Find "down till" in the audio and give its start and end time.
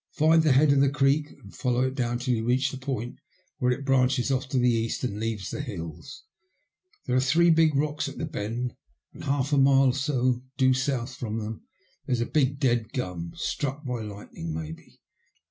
1.93-2.33